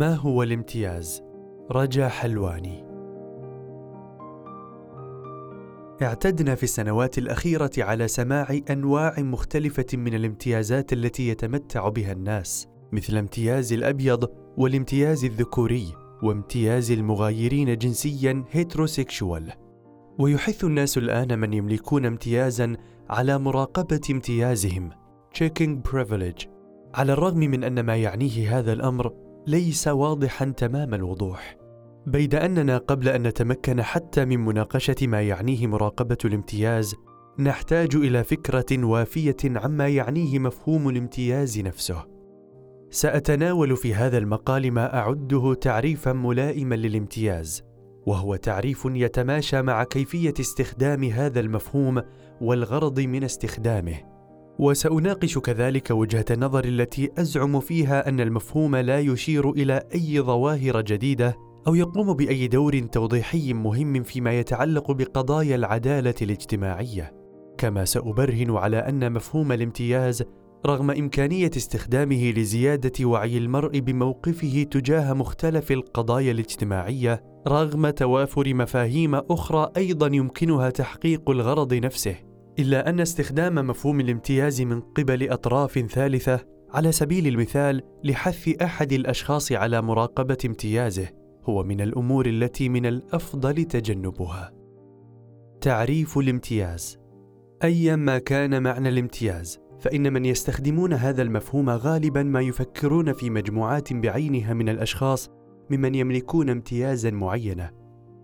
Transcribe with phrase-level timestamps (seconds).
[0.00, 1.22] ما هو الامتياز؟
[1.70, 2.84] رجا حلواني.
[6.02, 13.16] اعتدنا في السنوات الأخيرة على سماع أنواع مختلفة من الامتيازات التي يتمتع بها الناس مثل
[13.16, 19.52] امتياز الأبيض والامتياز الذكوري وامتياز المغايرين جنسيا هيتروسيكشوال
[20.18, 22.76] ويحث الناس الآن من يملكون امتيازا
[23.10, 24.90] على مراقبة امتيازهم
[25.38, 26.46] checking privilege.
[26.94, 31.56] على الرغم من أن ما يعنيه هذا الأمر ليس واضحا تمام الوضوح
[32.06, 36.94] بيد أننا قبل أن نتمكن حتى من مناقشة ما يعنيه مراقبة الامتياز
[37.38, 42.06] نحتاج إلى فكرة وافية عما يعنيه مفهوم الامتياز نفسه.
[42.90, 47.62] سأتناول في هذا المقال ما أعده تعريفا ملائما للامتياز
[48.06, 52.02] وهو تعريف يتماشى مع كيفية استخدام هذا المفهوم
[52.40, 54.19] والغرض من استخدامه.
[54.60, 61.36] وسأناقش كذلك وجهة النظر التي أزعم فيها أن المفهوم لا يشير إلى أي ظواهر جديدة
[61.66, 67.12] أو يقوم بأي دور توضيحي مهم فيما يتعلق بقضايا العدالة الاجتماعية.
[67.58, 70.22] كما سأبرهن على أن مفهوم الامتياز
[70.66, 79.70] رغم إمكانية استخدامه لزيادة وعي المرء بموقفه تجاه مختلف القضايا الاجتماعية رغم توافر مفاهيم أخرى
[79.76, 82.29] أيضا يمكنها تحقيق الغرض نفسه.
[82.58, 89.52] إلا أن استخدام مفهوم الامتياز من قبل أطراف ثالثة على سبيل المثال لحث أحد الأشخاص
[89.52, 91.08] على مراقبة امتيازه
[91.44, 94.52] هو من الأمور التي من الأفضل تجنبها.
[95.60, 96.98] تعريف الامتياز.
[97.64, 103.92] ايا ما كان معنى الامتياز فإن من يستخدمون هذا المفهوم غالبا ما يفكرون في مجموعات
[103.92, 105.30] بعينها من الأشخاص
[105.70, 107.70] ممن يملكون امتيازا معينة.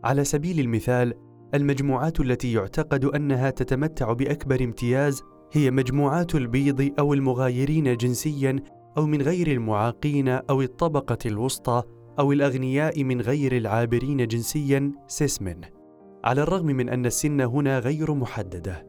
[0.04, 1.15] على سبيل المثال
[1.55, 8.57] المجموعات التي يعتقد أنها تتمتع بأكبر امتياز هي مجموعات البيض أو المغايرين جنسيا
[8.97, 11.83] أو من غير المعاقين أو الطبقة الوسطى
[12.19, 15.61] أو الأغنياء من غير العابرين جنسيا سيسمن.
[16.25, 18.87] على الرغم من أن السن هنا غير محددة.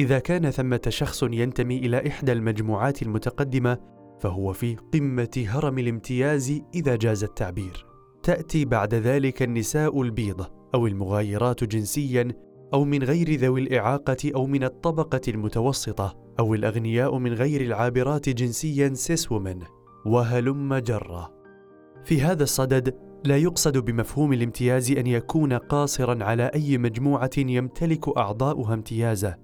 [0.00, 3.78] إذا كان ثمة شخص ينتمي إلى إحدى المجموعات المتقدمة
[4.20, 7.85] فهو في قمة هرم الامتياز إذا جاز التعبير.
[8.26, 12.28] تأتي بعد ذلك النساء البيض أو المغايرات جنسيا
[12.74, 18.94] أو من غير ذوي الإعاقة أو من الطبقة المتوسطة أو الأغنياء من غير العابرات جنسيا
[18.94, 19.62] سيس وومن
[20.06, 21.32] وهلم جرة.
[22.04, 22.94] في هذا الصدد
[23.24, 29.36] لا يقصد بمفهوم الامتياز أن يكون قاصرا على أي مجموعة يمتلك أعضاؤها امتيازة.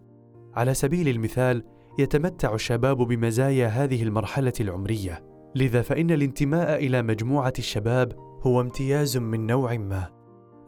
[0.55, 1.63] على سبيل المثال
[1.99, 5.25] يتمتع الشباب بمزايا هذه المرحلة العمرية.
[5.55, 10.09] لذا فإن الانتماء إلى مجموعة الشباب هو امتياز من نوع ما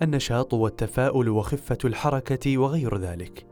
[0.03, 3.47] النشاط والتفاؤل وخفة الحركة وغير ذلك.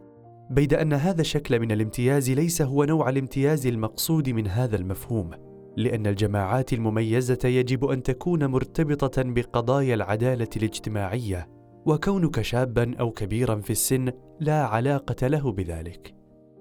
[0.51, 5.31] بيد أن هذا الشكل من الامتياز ليس هو نوع الامتياز المقصود من هذا المفهوم
[5.77, 11.49] لأن الجماعات المميزة يجب أن تكون مرتبطة بقضايا العدالة الاجتماعية
[11.87, 16.15] وكونك شابا أو كبيرا في السن لا علاقة له بذلك.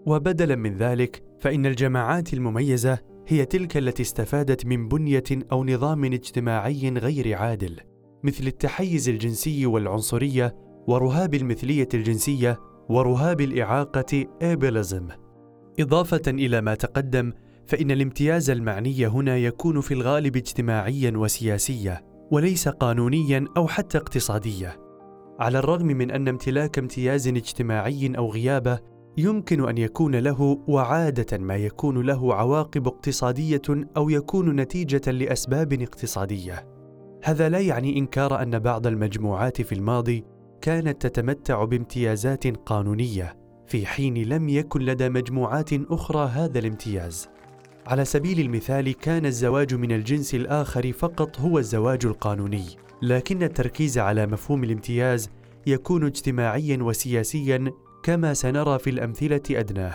[0.05, 6.89] وبدلا من ذلك فإن الجماعات المميزة هي تلك التي استفادت من بنية أو نظام اجتماعي
[6.89, 7.79] غير عادل
[8.23, 10.55] مثل التحيز الجنسي والعنصرية
[10.87, 15.07] ورهاب المثلية الجنسية ورهاب الإعاقة ايبلزم
[15.79, 17.31] إضافة إلى ما تقدم
[17.67, 24.77] فإن الامتياز المعني هنا يكون في الغالب اجتماعيا وسياسيا وليس قانونيا أو حتى اقتصاديا.
[25.39, 28.79] على الرغم من أن امتلاك امتياز اجتماعي أو غيابة
[29.17, 33.61] يمكن أن يكون له وعادة ما يكون له عواقب اقتصادية
[33.97, 36.67] أو يكون نتيجة لأسباب اقتصادية.
[37.23, 40.23] هذا لا يعني إنكار أن بعض المجموعات في الماضي
[40.61, 43.37] كانت تتمتع بامتيازات قانونية
[43.67, 47.29] في حين لم يكن لدى مجموعات أخرى هذا الامتياز.
[47.85, 52.65] على سبيل المثال كان الزواج من الجنس الآخر فقط هو الزواج القانوني
[53.01, 55.29] لكن التركيز على مفهوم الامتياز
[55.67, 57.71] يكون اجتماعيا وسياسيا
[58.03, 59.93] كما سنرى في الأمثلة أدناه.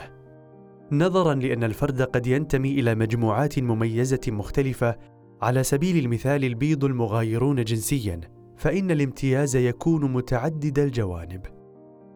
[0.93, 4.97] نظرا لأن الفرد قد ينتمي إلى مجموعات مميزة مختلفة
[5.43, 8.21] على سبيل المثال البيض المغايرون جنسيا
[8.57, 11.41] فإن الامتياز يكون متعدد الجوانب.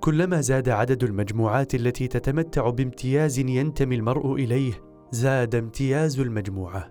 [0.00, 4.72] كلما زاد عدد المجموعات التي تتمتع بامتياز ينتمي المرء إليه
[5.12, 6.90] زاد امتياز المجموعة.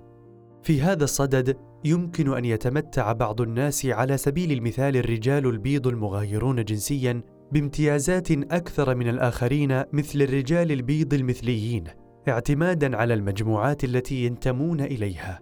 [0.63, 7.21] في هذا الصدد يمكن أن يتمتع بعض الناس على سبيل المثال الرجال البيض المغايرون جنسيا
[7.51, 11.83] بامتيازات أكثر من الآخرين مثل الرجال البيض المثليين
[12.27, 15.39] اعتمادا على المجموعات التي ينتمون إليها.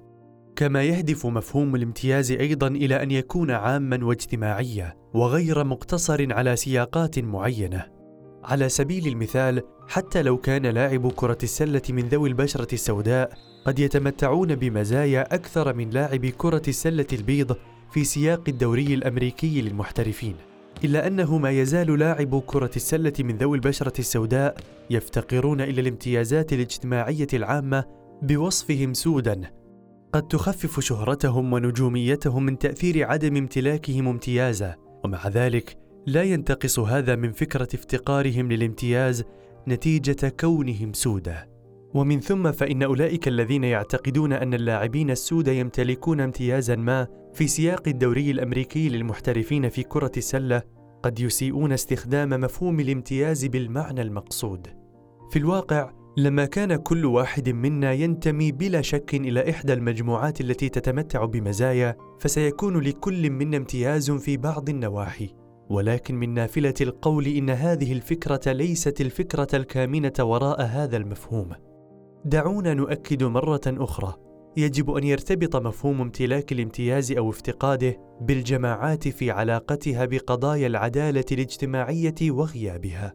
[0.56, 7.86] كما يهدف مفهوم الامتياز أيضا إلى أن يكون عاما واجتماعيا وغير مقتصر على سياقات معينة.
[8.44, 13.32] على سبيل المثال حتى لو كان لاعب كرة السلة من ذوي البشرة السوداء
[13.66, 17.56] قد يتمتعون بمزايا أكثر من لاعب كرة السلة البيض
[17.92, 20.36] في سياق الدوري الأمريكي للمحترفين.
[20.84, 24.58] إلا أنه ما يزال لاعب كرة السلة من ذوي البشرة السوداء
[24.90, 27.86] يفتقرون إلى الامتيازات الاجتماعية العامة
[28.22, 29.42] بوصفهم سودا.
[30.14, 37.32] قد تخفف شهرتهم ونجوميتهم من تأثير عدم امتلاكهم امتيازا ومع ذلك لا ينتقص هذا من
[37.32, 39.24] فكرة افتقارهم للامتياز
[39.68, 41.57] نتيجة كونهم سودا.
[41.98, 48.32] ومن ثم فإن أولئك الذين يعتقدون أن اللاعبين السود يمتلكون امتيازا ما في سياق الدوري
[48.32, 50.62] الأمريكي للمحترفين في كرة السلة
[51.04, 54.68] قد يسيئون استخدام مفهوم الامتياز بالمعنى المقصود.
[55.32, 61.26] في الواقع لما كان كل واحد منا ينتمي بلا شك إلى إحدى المجموعات التي تتمتع
[61.26, 65.30] بمزايا فسيكون لكل منا امتياز في بعض النواحي
[65.70, 71.67] ولكن من نافلة القول إن هذه الفكرة ليست الفكرة الكامنة وراء هذا المفهوم
[72.28, 74.14] دعونا نؤكد مرة أخرى.
[74.58, 83.14] يجب أن يرتبط مفهوم امتلاك الامتياز أو افتقاده بالجماعات في علاقتها بقضايا العدالة الاجتماعية وغيابها.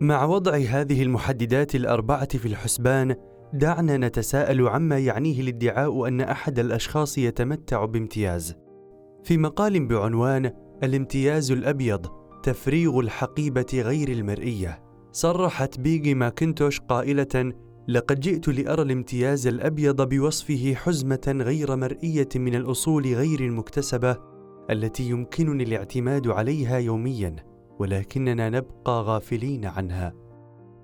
[0.00, 3.14] مع وضع هذه المحددات الأربعة في الحسبان
[3.52, 8.56] دعنا نتساءل عما يعنيه الادعاء أن أحد الأشخاص يتمتع بامتياز.
[9.24, 10.52] في مقال بعنوان
[10.82, 12.06] الامتياز الأبيض
[12.42, 14.82] تفريغ الحقيبة غير المرئية
[15.12, 17.52] صرحت بيجي ماكنتوش قائلة
[17.88, 24.16] لقد جئت لأرى الامتياز الأبيض بوصفه حزمة غير مرئية من الأصول غير المكتسبة
[24.70, 27.36] التي يمكنني الاعتماد عليها يوميا
[27.78, 30.14] ولكننا نبقى غافلين عنها.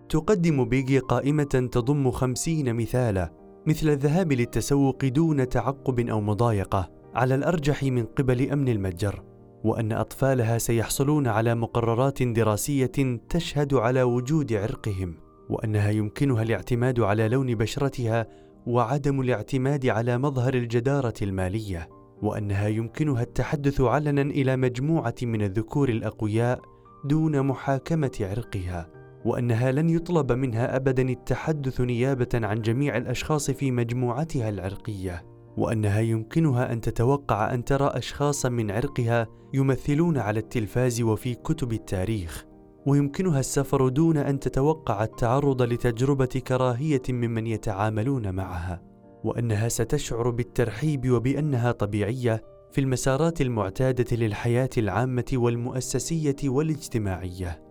[0.09, 3.33] تقدم بيجي قائمة تضم خمسين مثالا
[3.67, 9.23] مثل الذهاب للتسوق دون تعقب أو مضايقة على الأرجح من قبل أمن المتجر
[9.65, 15.24] وأن أطفالها سيحصلون على مقررات دراسية تشهد على وجود عرقهم.
[15.51, 18.27] وأنها يمكنها الاعتماد على لون بشرتها
[18.67, 21.89] وعدم الاعتماد على مظهر الجدارة المالية
[22.23, 26.61] وأنها يمكنها التحدث علنا إلى مجموعة من الذكور الأقوياء
[27.05, 28.91] دون محاكمة عرقها
[29.25, 35.25] وأنها لن يطلب منها ابدا التحدث نيابة عن جميع الأشخاص في مجموعتها العرقية
[35.57, 42.45] وأنها يمكنها أن تتوقع أن ترى اشخاصا من عرقها يمثلون على التلفاز وفي كتب التاريخ.
[42.87, 48.83] ويمكنها السفر دون أن تتوقع التعرض لتجربة كراهية ممن يتعاملون معها
[49.25, 52.43] وأنها ستشعر بالترحيب وبأنها طبيعية
[52.73, 57.63] في المسارات المعتادة للحياة العامة والمؤسسية والاجتماعية.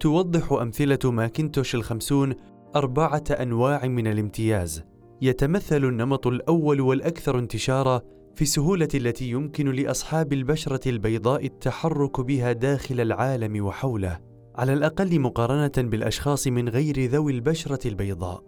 [0.00, 2.34] توضح أمثلة ماكنتوش الخمسون
[2.76, 4.84] أربعة أنواع من الامتياز.
[5.22, 8.02] يتمثل النمط الأول والأكثر انتشارا
[8.34, 14.35] في السهولة التي يمكن لأصحاب البشرة البيضاء التحرك بها داخل العالم وحوله.
[14.58, 18.44] على الأقل مقارنة بالأشخاص من غير ذوي البشرة البيضاء.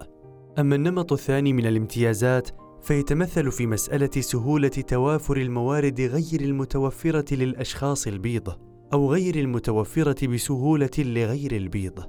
[0.58, 2.48] أما النمط الثاني من الامتيازات
[2.82, 8.48] فيتمثل في مسألة سهولة توافر الموارد غير المتوفرة للأشخاص البيض
[8.92, 12.04] أو غير المتوفرة بسهولة لغير البيض.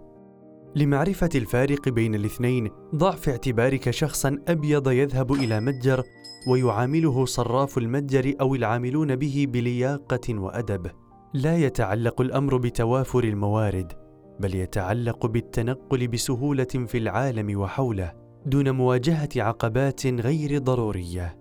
[0.76, 6.04] لمعرفة الفارق بين الاثنين ضع في اعتبارك شخصا أبيض يذهب إلى متجر
[6.48, 10.92] ويعامله صراف المتجر أو العاملون به بلياقة وأدب.
[11.34, 13.94] لا يتعلق الأمر بتوافر الموارد
[14.40, 18.14] بل يتعلق بالتنقل بسهولة في العالم وحوله
[18.46, 21.40] دون مواجهة عقبات غير ضرورية.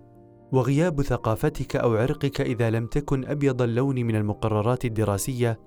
[0.51, 5.59] وغياب ثقافتك أو عرقك إذا لم تكن أبيض اللون من المقررات الدراسية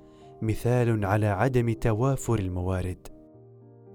[0.43, 3.09] مثال على عدم توافر الموارد.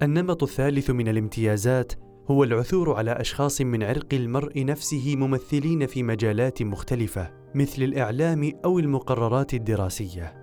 [0.01, 1.93] النمط الثالث من الامتيازات
[2.31, 8.79] هو العثور على أشخاص من عرق المرء نفسه ممثلين في مجالات مختلفة مثل الإعلام أو
[8.79, 10.33] المقررات الدراسية.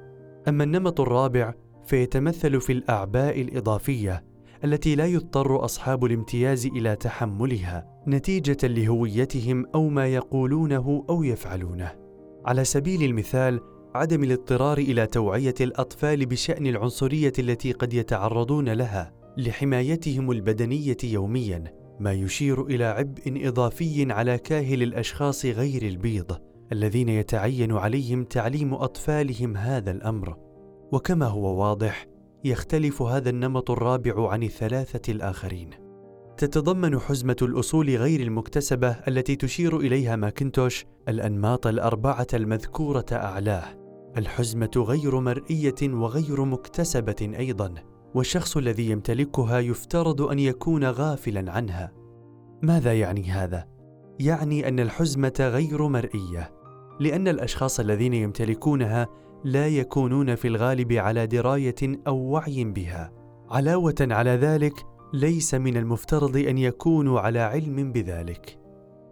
[0.48, 1.54] أما النمط الرابع
[1.86, 4.24] فيتمثل في الأعباء الإضافية
[4.64, 11.92] التي لا يضطر أصحاب الامتياز إلى تحملها نتيجة لهويتهم أو ما يقولونه أو يفعلونه.
[12.46, 13.60] على سبيل المثال
[13.94, 19.23] عدم الاضطرار إلى توعية الأطفال بشأن العنصرية التي قد يتعرضون لها.
[19.36, 21.64] لحمايتهم البدنية يوميا
[22.00, 26.38] ما يشير إلى عبء إضافي على كاهل الأشخاص غير البيض
[26.72, 30.36] الذين يتعين عليهم تعليم أطفالهم هذا الأمر.
[30.92, 32.06] وكما هو واضح
[32.44, 35.70] يختلف هذا النمط الرابع عن الثلاثة الآخرين.
[36.36, 43.64] تتضمن حزمة الأصول غير المكتسبة التي تشير إليها ماكنتوش الأنماط الأربعة المذكورة أعلاه.
[44.16, 47.74] الحزمة غير مرئية وغير مكتسبة أيضا.
[48.14, 51.92] والشخص الذي يمتلكها يفترض أن يكون غافلا عنها.
[52.62, 53.66] ماذا يعني هذا؟
[54.20, 56.50] يعني أن الحزمة غير مرئية
[57.00, 59.08] لأن الأشخاص الذين يمتلكونها
[59.44, 61.74] لا يكونون في الغالب على دراية
[62.06, 63.12] أو وعي بها.
[63.50, 64.74] علاوة على ذلك
[65.14, 68.58] ليس من المفترض أن يكونوا على علم بذلك.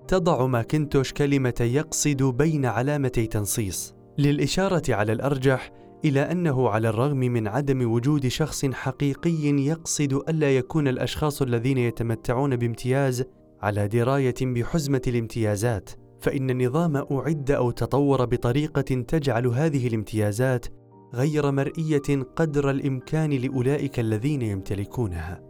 [0.08, 3.94] تضع ماكنتوش كلمة يقصد بين علامتي تنصيص.
[4.18, 5.70] للإشارة على الأرجح
[6.04, 12.56] إلى أنه على الرغم من عدم وجود شخص حقيقي يقصد الا يكون الأشخاص الذين يتمتعون
[12.56, 13.24] بامتياز
[13.62, 15.90] على دراية بحزمة الامتيازات
[16.20, 20.66] فإن النظام أعد أو تطور بطريقة تجعل هذه الامتيازات
[21.14, 25.40] غير مرئية قدر الإمكان لأولئك الذين يمتلكونها.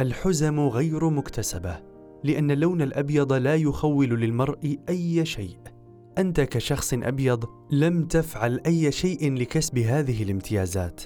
[0.00, 1.80] الحزم غير مكتسبة
[2.24, 5.58] لأن اللون الأبيض لا يخول للمرء أي شيء.
[6.18, 11.00] أنت كشخص أبيض لم تفعل أي شيء لكسب هذه الامتيازات.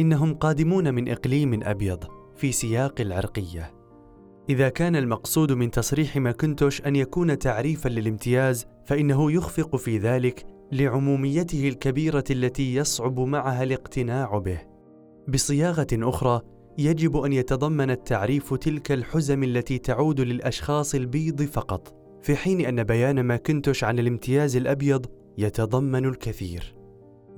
[0.00, 2.04] إنهم قادمون من إقليم أبيض
[2.36, 3.74] في سياق العرقية.
[4.50, 11.68] إذا كان المقصود من تصريح ماكنتوش أن يكون تعريفا للامتياز فإنه يخفق في ذلك لعموميته
[11.68, 14.60] الكبيرة التي يصعب معها الاقتناع به.
[15.28, 16.40] بصياغة أخرى
[16.78, 21.99] يجب أن يتضمن التعريف تلك الحزم التي تعود للأشخاص البيض فقط.
[22.22, 25.06] في حين أن بيان ماكنتوش عن الامتياز الأبيض
[25.38, 26.74] يتضمن الكثير.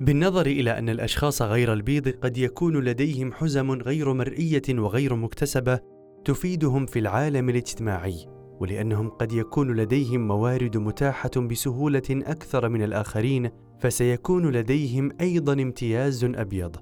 [0.01, 5.79] بالنظر إلى أن الأشخاص غير البيض قد يكون لديهم حزم غير مرئية وغير مكتسبة
[6.25, 8.25] تفيدهم في العالم الاجتماعي
[8.59, 13.49] ولأنهم قد يكون لديهم موارد متاحة بسهولة أكثر من الآخرين
[13.79, 16.75] فسيكون لديهم أيضا امتياز أبيض.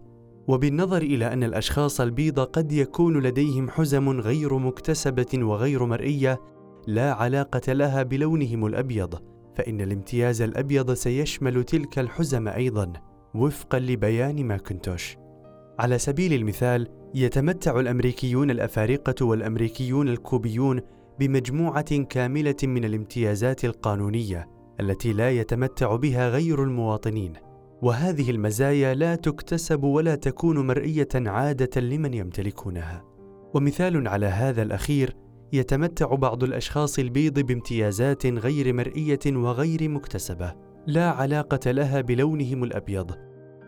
[0.48, 6.42] وبالنظر إلى أن الأشخاص البيض قد يكون لديهم حزم غير مكتسبة وغير مرئية
[6.88, 9.20] لا علاقة لها بلونهم الأبيض
[9.56, 12.94] فإن الامتياز الأبيض سيشمل تلك الحزم أيضا
[13.36, 15.18] وفقا لبيان ماكنتوش.
[15.80, 20.82] على سبيل المثال يتمتع الأمريكيون الأفارقة والأمريكيون الكوبيون
[21.20, 24.48] بمجموعة كاملة من الامتيازات القانونية
[24.80, 27.34] التي لا يتمتع بها غير المواطنين.
[27.82, 33.04] وهذه المزايا لا تكتسب ولا تكون مرئية عادة لمن يمتلكونها.
[33.54, 35.16] ومثال على هذا الأخير
[35.54, 40.54] يتمتع بعض الأشخاص البيض بامتيازات غير مرئية وغير مكتسبة.
[40.88, 43.12] لا علاقة لها بلونهم الأبيض.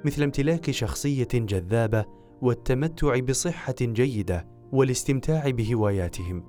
[0.06, 2.06] مثل امتلاك شخصية جذابة
[2.42, 6.44] والتمتع بصحة جيدة والاستمتاع بهواياتهم.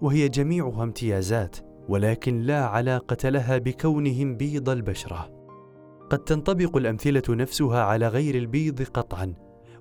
[0.00, 1.56] وهي جميعها امتيازات
[1.88, 5.36] ولكن لا علاقة لها بكونهم بيض البشرة.
[6.10, 9.34] قد تنطبق الأمثلة نفسها على غير البيض قطعا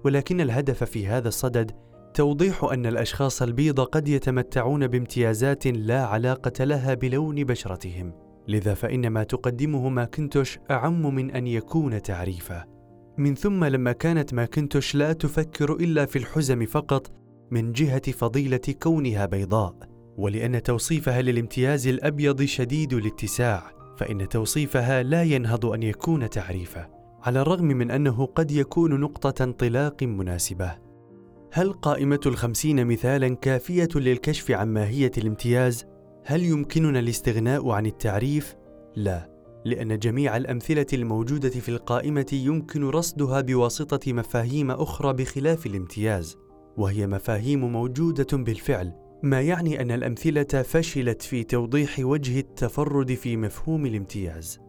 [0.05, 1.71] ولكن الهدف في هذا الصدد
[2.15, 8.13] توضيح أن الأشخاص البيض قد يتمتعون بامتيازات لا علاقة لها بلون بشرتهم
[8.47, 12.65] لذا فإن ما تقدمه ماكنتوش أعم من أن يكون تعريفا
[13.17, 17.11] من ثم لما كانت ماكنتوش لا تفكر إلا في الحزم فقط
[17.51, 19.75] من جهة فضيلة كونها بيضاء
[20.17, 26.87] ولأن توصيفها للامتياز الأبيض شديد الاتساع فإن توصيفها لا ينهض أن يكون تعريفا
[27.23, 30.84] على الرغم من أنه قد يكون نقطة انطلاق مناسبة.
[31.57, 35.85] هل قائمة الخمسين مثالا كافية للكشف عن ماهية الامتياز؟
[36.25, 38.55] هل يمكننا الاستغناء عن التعريف؟
[38.95, 39.29] لا
[39.65, 46.37] لأن جميع الأمثلة الموجودة في القائمة يمكن رصدها بواسطة مفاهيم أخرى بخلاف الامتياز
[46.77, 48.93] وهي مفاهيم موجودة بالفعل
[49.23, 54.59] ما يعني أن الأمثلة فشلت في توضيح وجه التفرد في مفهوم الامتياز.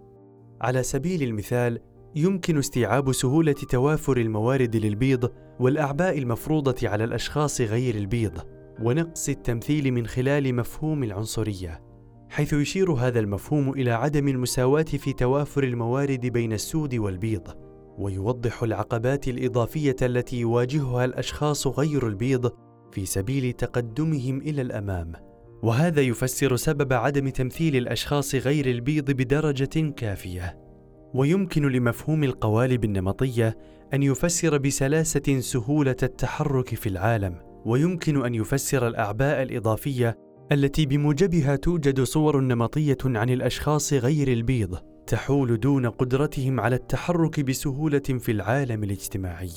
[0.61, 1.81] على سبيل المثال
[2.17, 5.31] يمكن استيعاب سهولة توافر الموارد للبيض
[5.61, 8.39] والأعباء المفروضة على الأشخاص غير البيض
[8.83, 11.83] ونقص التمثيل من خلال مفهوم العنصرية
[12.31, 17.49] حيث يشير هذا المفهوم إلى عدم المساواة في توافر الموارد بين السود والبيض
[17.99, 22.53] ويوضح العقبات الإضافية التي يواجهها الأشخاص غير البيض
[22.93, 25.13] في سبيل تقدمهم إلى الأمام.
[25.63, 30.66] وهذا يفسر سبب عدم تمثيل الأشخاص غير البيض بدرجة كافية.
[31.15, 33.57] ويمكن لمفهوم القوالب النمطية
[33.95, 37.35] أن يفسر بسلاسة سهولة التحرك في العالم
[37.67, 40.19] ويمكن أن يفسر الأعباء الإضافية
[40.53, 47.99] التي بموجبها توجد صور نمطية عن الأشخاص غير البيض تحول دون قدرتهم على التحرك بسهولة
[47.99, 49.51] في العالم الاجتماعي.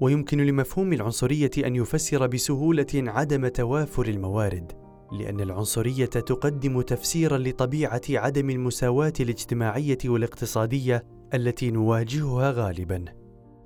[0.00, 4.81] ويمكن لمفهوم العنصرية أن يفسر بسهولة عدم توافر الموارد.
[5.12, 11.04] لأن العنصرية تقدم تفسيرا لطبيعة عدم المساواة الاجتماعية والاقتصادية
[11.34, 13.04] التي نواجهها غالبا.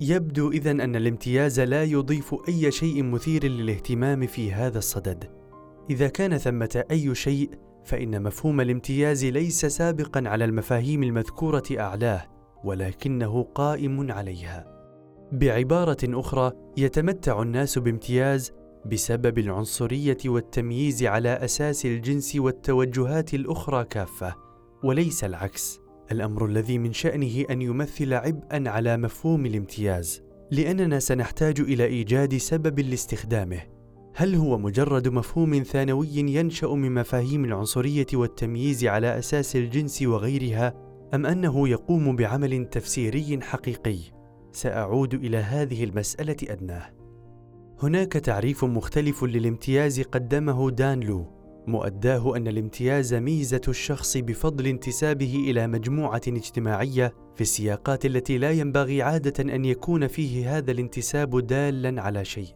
[0.01, 5.25] يبدو اذا أن الامتياز لا يضيف أي شيء مثير للاهتمام في هذا الصدد.
[5.91, 7.51] إذا كان ثمة أي شيء
[7.85, 12.25] فإن مفهوم الامتياز ليس سابقا على المفاهيم المذكورة أعلاه
[12.65, 14.77] ولكنه قائم عليها.
[15.33, 18.53] بعبارة أخرى يتمتع الناس بامتياز
[18.89, 24.35] بسبب العنصرية والتمييز على أساس الجنس والتوجهات الأخرى كافة
[24.85, 25.81] وليس العكس.
[26.13, 32.81] الأمر الذي من شأنه أن يمثل عبئا على مفهوم الامتياز لأننا سنحتاج إلى إيجاد سبب
[32.81, 33.63] لاستخدامه.
[34.15, 40.75] هل هو مجرد مفهوم ثانوي ينشأ من مفاهيم العنصرية والتمييز على أساس الجنس وغيرها
[41.15, 43.99] أم أنه يقوم بعمل تفسيري حقيقي؟
[44.53, 46.96] سأعود إلى هذه المسألة أدناه.
[47.83, 55.67] هناك تعريف مختلف للامتياز قدمه دان لو مؤداه أن الامتياز ميزة الشخص بفضل انتسابه إلى
[55.67, 62.25] مجموعة اجتماعية في السياقات التي لا ينبغي عادة أن يكون فيه هذا الانتساب دالا على
[62.25, 62.55] شيء.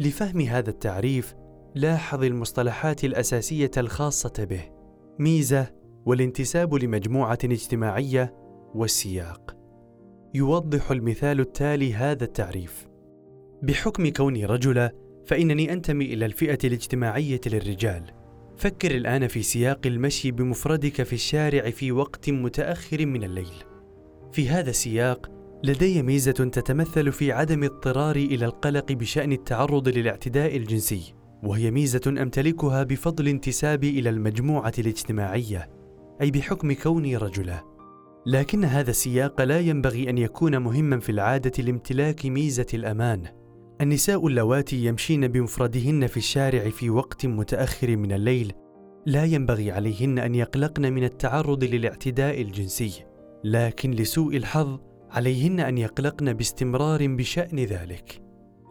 [0.00, 1.34] لفهم هذا التعريف
[1.74, 4.62] لاحظ المصطلحات الأساسية الخاصة به
[5.18, 5.66] ميزة
[6.06, 8.34] والانتساب لمجموعة اجتماعية
[8.74, 9.56] والسياق.
[10.34, 12.85] يوضح المثال التالي هذا التعريف.
[13.66, 14.92] بحكم كوني رجلا
[15.26, 18.02] فإنني أنتمي إلى الفئة الاجتماعية للرجال.
[18.56, 23.64] فكر الآن في سياق المشي بمفردك في الشارع في وقت متأخر من الليل.
[24.32, 25.30] في هذا السياق
[25.64, 32.82] لدي ميزة تتمثل في عدم اضطراري إلى القلق بشأن التعرض للاعتداء الجنسي وهي ميزة أمتلكها
[32.82, 35.70] بفضل انتسابي إلى المجموعة الاجتماعية
[36.22, 37.64] أي بحكم كوني رجلا.
[38.26, 43.45] لكن هذا السياق لا ينبغي أن يكون مهما في العادة لامتلاك ميزة الأمان.
[43.80, 48.52] النساء اللواتي يمشين بمفردهن في الشارع في وقت متأخر من الليل.
[49.06, 53.04] لا ينبغي عليهن أن يقلقن من التعرض للاعتداء الجنسي.
[53.44, 54.78] لكن لسوء الحظ
[55.10, 58.22] عليهن أن يقلقن باستمرار بشأن ذلك.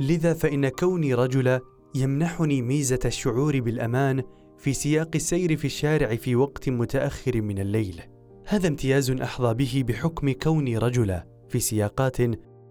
[0.02, 1.60] لذا فإن كوني رجلا
[1.96, 4.24] يمنحني ميزة الشعور بالأمان
[4.58, 8.02] في سياق السير في الشارع في وقت متأخر من الليل.
[8.48, 12.18] هذا امتياز أحظى به بحكم كوني رجلا في سياقات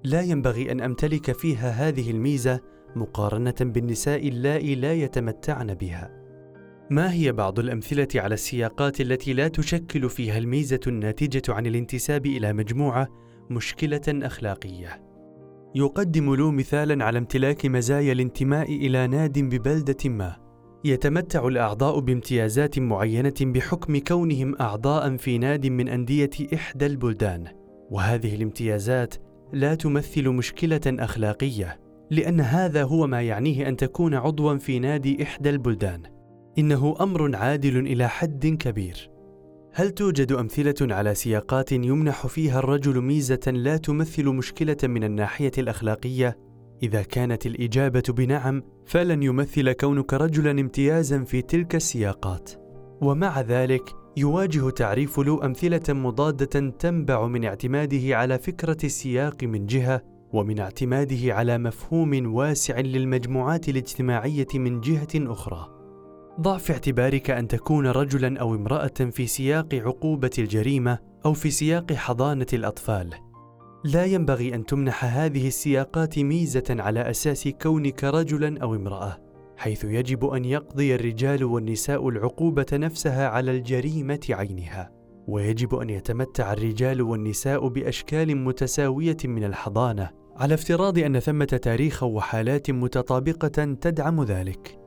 [0.04, 2.60] لا ينبغي أن أمتلك فيها هذه الميزة
[2.96, 6.24] مقارنة بالنساء اللائي لا يتمتعن بها.
[6.90, 12.52] ما هي بعض الأمثلة على السياقات التي لا تشكل فيها الميزة الناتجة عن الانتساب إلى
[12.52, 13.08] مجموعة
[13.50, 15.02] مشكلة أخلاقية؟
[15.74, 20.36] يقدم لو مثالا على امتلاك مزايا الانتماء إلى ناد ببلدة ما.
[20.84, 27.46] يتمتع الأعضاء بامتيازات معينة بحكم كونهم اعضاء في ناد من أندية إحدى البلدان.
[27.90, 29.14] وهذه الامتيازات
[29.52, 35.50] لا تمثل مشكلة أخلاقية لأن هذا هو ما يعنيه أن تكون عضوا في نادي إحدى
[35.50, 36.02] البلدان.
[36.58, 39.10] إنه أمر عادل إلى حد كبير.
[39.72, 46.38] هل توجد أمثلة على سياقات يمنح فيها الرجل ميزة لا تمثل مشكلة من الناحية الأخلاقية؟
[46.82, 52.50] إذا كانت الإجابة بنعم فلن يمثل كونك رجلا امتيازا في تلك السياقات.
[53.00, 60.02] ومع ذلك يواجه تعريف لو أمثلة مضادة تنبع من اعتماده على فكرة السياق من جهة
[60.32, 65.68] ومن اعتماده على مفهوم واسع للمجموعات الاجتماعية من جهة أخرى.
[66.40, 71.92] ضع في اعتبارك أن تكون رجلا أو امرأة في سياق عقوبة الجريمة أو في سياق
[71.92, 73.10] حضانة الأطفال.
[73.84, 79.23] لا ينبغي أن تمنح هذه السياقات ميزة على أساس كونك رجلا أو امرأة.
[79.56, 84.90] حيث يجب أن يقضي الرجال والنساء العقوبة نفسها على الجريمة عينها
[85.28, 92.70] ويجب أن يتمتع الرجال والنساء بأشكال متساوية من الحضانة على افتراض أن ثمة تاريخ وحالات
[92.70, 94.78] متطابقة تدعم ذلك.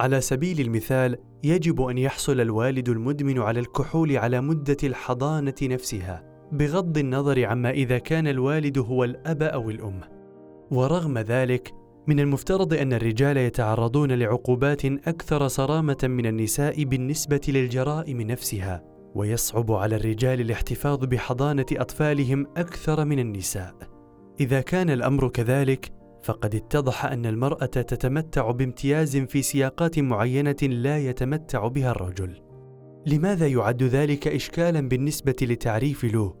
[0.00, 6.98] على سبيل المثال يجب أن يحصل الوالد المدمن على الكحول على مدة الحضانة نفسها بغض
[6.98, 10.00] النظر عما إذا كان الوالد هو الأب أو الأم.
[10.70, 11.74] ورغم ذلك
[12.06, 18.82] من المفترض أن الرجال يتعرضون لعقوبات أكثر صرامة من النساء بالنسبة للجرائم نفسها
[19.14, 23.74] ويصعب على الرجال الاحتفاظ بحضانة أطفالهم أكثر من النساء.
[24.40, 31.66] إذا كان الأمر كذلك فقد اتضح أن المرأة تتمتع بامتياز في سياقات معينة لا يتمتع
[31.66, 32.40] بها الرجل.
[33.06, 36.39] لماذا يعد ذلك اشكالا بالنسبة لتعريف لو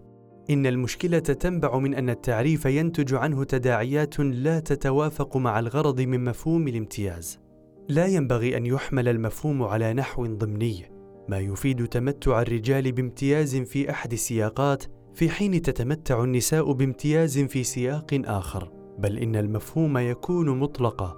[0.50, 6.68] إن المشكلة تنبع من أن التعريف ينتج عنه تداعيات لا تتوافق مع الغرض من مفهوم
[6.68, 7.40] الامتياز.
[7.88, 10.84] لا ينبغي أن يحمل المفهوم على نحو ضمني.
[11.28, 14.84] ما يفيد تمتع الرجال بامتياز في أحد السياقات
[15.14, 21.16] في حين تتمتع النساء بامتياز في سياق آخر بل إن المفهوم يكون مطلقا.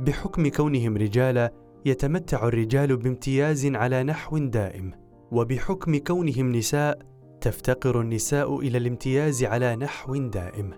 [0.00, 1.52] بحكم كونهم رجالا
[1.84, 4.90] يتمتع الرجال بامتياز على نحو دائم.
[5.32, 7.11] وبحكم كونهم نساء
[7.42, 10.70] تفتقر النساء إلى الامتياز على نحو دائم.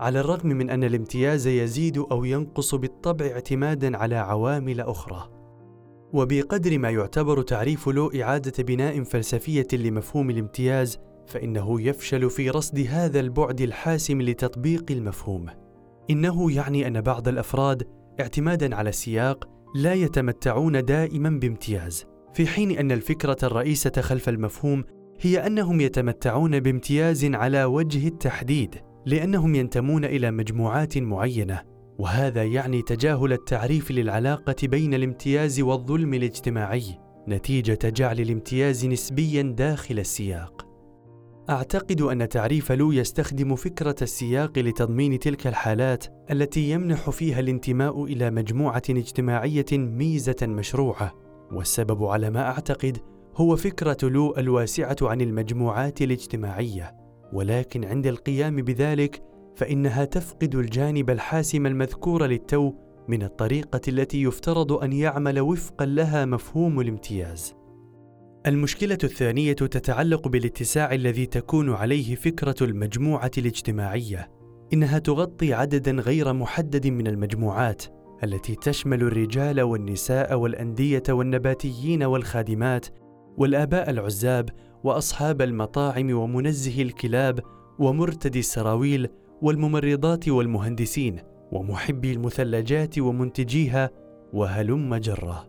[0.00, 5.30] على الرغم من أن الامتياز يزيد أو ينقص بالطبع اعتمادا على عوامل أخرى.
[6.12, 13.20] وبقدر ما يعتبر تعريف لو إعادة بناء فلسفية لمفهوم الامتياز فإنه يفشل في رصد هذا
[13.20, 15.46] البعد الحاسم لتطبيق المفهوم.
[16.10, 17.88] إنه يعني أن بعض الأفراد
[18.20, 24.84] اعتمادا على السياق لا يتمتعون دائما بامتياز في حين أن الفكرة الرئيسة خلف المفهوم
[25.20, 28.74] هي أنهم يتمتعون بامتياز على وجه التحديد
[29.06, 31.62] لأنهم ينتمون إلى مجموعات معينة
[31.98, 36.84] وهذا يعني تجاهل التعريف للعلاقة بين الامتياز والظلم الاجتماعي
[37.28, 40.66] نتيجة جعل الامتياز نسبيا داخل السياق.
[41.50, 48.30] أعتقد أن تعريف لو يستخدم فكرة السياق لتضمين تلك الحالات التي يمنح فيها الانتماء إلى
[48.30, 51.12] مجموعة اجتماعية ميزة مشروعة
[51.52, 52.98] والسبب على ما أعتقد
[53.36, 56.96] هو فكرة لو الواسعة عن المجموعات الاجتماعية
[57.32, 59.22] ولكن عند القيام بذلك
[59.56, 62.72] فإنها تفقد الجانب الحاسم المذكور للتو
[63.08, 67.54] من الطريقة التي يفترض أن يعمل وفقا لها مفهوم الامتياز.
[68.46, 74.30] المشكلة الثانية تتعلق بالاتساع الذي تكون عليه فكرة المجموعة الاجتماعية
[74.72, 77.82] إنها تغطي عددا غير محدد من المجموعات
[78.24, 82.86] التي تشمل الرجال والنساء والأندية والنباتيين والخادمات
[83.38, 84.50] والآباء العزاب
[84.84, 87.40] وأصحاب المطاعم ومنزهي الكلاب
[87.78, 89.08] ومرتدي السراويل
[89.42, 91.16] والممرضات والمهندسين
[91.52, 93.90] ومحبي المثلجات ومنتجيها
[94.32, 95.48] وهلم جره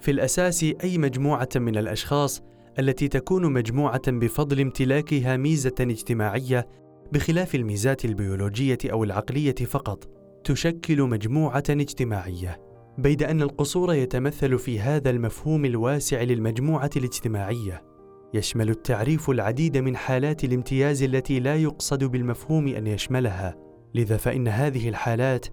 [0.00, 2.42] في الأساس أي مجموعة من الأشخاص
[2.78, 6.66] التي تكون مجموعة بفضل امتلاكها ميزة اجتماعية
[7.12, 10.08] بخلاف الميزات البيولوجية أو العقلية فقط
[10.44, 12.65] تشكل مجموعة اجتماعية.
[12.98, 17.84] بيد أن القصور يتمثل في هذا المفهوم الواسع للمجموعة الاجتماعية.
[18.34, 23.56] يشمل التعريف العديد من حالات الامتياز التي لا يقصد بالمفهوم أن يشملها.
[23.94, 25.46] لذا فإن هذه الحالات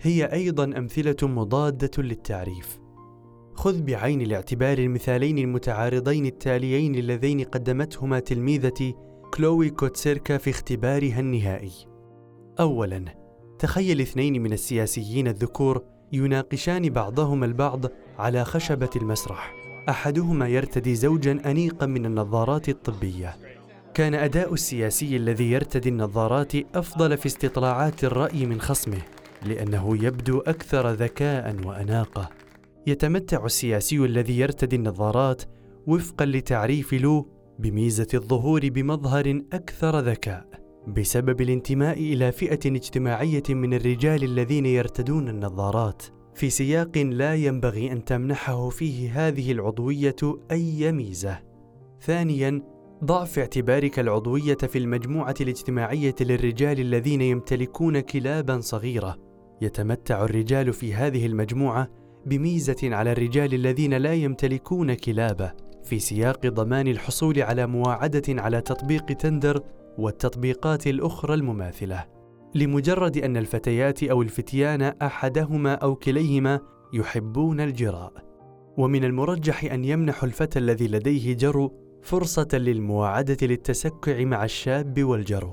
[0.00, 2.80] هي أيضا أمثلة مضادة للتعريف.
[3.54, 8.94] خذ بعين الاعتبار المثالين المتعارضين التاليين اللذين قدمتهما تلميذتي
[9.34, 11.72] كلوي كوتسيركا في اختبارها النهائي.
[12.60, 13.04] اولا
[13.58, 17.86] تخيل اثنين من السياسيين الذكور يناقشان بعضهما البعض
[18.18, 19.54] على خشبة المسرح.
[19.88, 23.36] أحدهما يرتدي زوجا انيقا من النظارات الطبية.
[23.94, 29.02] كان أداء السياسي الذي يرتدي النظارات أفضل في استطلاعات الرأي من خصمه
[29.46, 32.28] لأنه يبدو أكثر ذكاء وأناقة.
[32.86, 35.42] يتمتع السياسي الذي يرتدي النظارات
[35.86, 40.59] وفقا لتعريف لو بميزة الظهور بمظهر أكثر ذكاء.
[40.86, 46.02] بسبب الانتماء إلى فئة اجتماعية من الرجال الذين يرتدون النظارات
[46.34, 50.16] في سياق لا ينبغي أن تمنحه فيه هذه العضوية
[50.50, 51.38] أي ميزة.
[52.00, 52.62] ثانيا
[53.04, 59.16] ضع في اعتبارك العضوية في المجموعة الاجتماعية للرجال الذين يمتلكون كلابا صغيرة.
[59.60, 61.88] يتمتع الرجال في هذه المجموعة
[62.26, 65.52] بميزة على الرجال الذين لا يمتلكون كلابة
[65.84, 69.62] في سياق ضمان الحصول على مواعدة على تطبيق تندر
[69.98, 72.06] والتطبيقات الأخرى المماثلة
[72.54, 76.60] لمجرد أن الفتيات أو الفتيان أحدهما أو كليهما
[76.92, 78.12] يحبون الجراء.
[78.78, 81.72] ومن المرجح أن يمنح الفتى الذي لديه جرو
[82.02, 85.52] فرصة للمواعدة للتسكع مع الشاب والجرو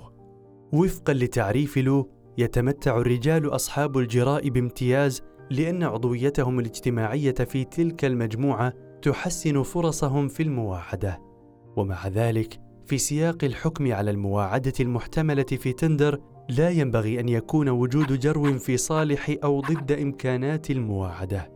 [0.74, 5.22] وفقا لتعريف لو يتمتع الرجال أصحاب الجراء بامتياز
[5.52, 11.22] لأن عضويتهم الاجتماعية في تلك المجموعة تحسن فرصهم في المواعدة.
[11.78, 16.20] ومع ذلك في سياق الحكم على المواعدة المحتملة في تندر
[16.50, 21.52] لا ينبغي أن يكون وجود جرو في صالح أو ضد إمكانات المواعدة.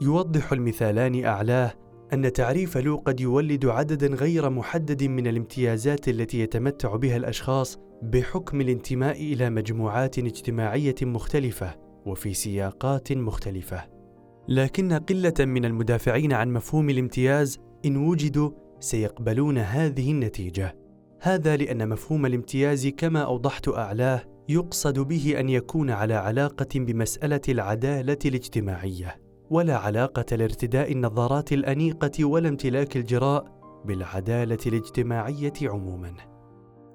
[0.00, 1.72] يوضح المثالان أعلاه
[2.12, 8.60] أن تعريف لو قد يولد عددا غير محدد من الامتيازات التي يتمتع بها الأشخاص بحكم
[8.60, 11.74] الانتماء إلى مجموعات اجتماعية مختلفة
[12.06, 13.84] وفي سياقات مختلفة.
[14.48, 20.76] لكن قلة من المدافعين عن مفهوم الامتياز إن وجدوا سيقبلون هذه النتيجة.
[21.20, 28.18] هذا لأن مفهوم الامتياز كما أوضحت أعلاه يقصد به أن يكون على علاقة بمسألة العدالة
[28.24, 29.16] الاجتماعية
[29.50, 33.44] ولا علاقة لارتداء النظارات الأنيقة ولا امتلاك الجراء
[33.84, 36.14] بالعدالة الاجتماعية عموما.